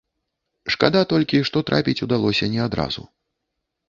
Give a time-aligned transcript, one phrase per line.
[0.75, 3.05] Шкада толькі, што трапіць удалося не адразу.